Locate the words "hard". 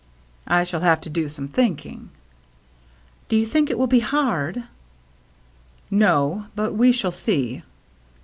3.99-4.63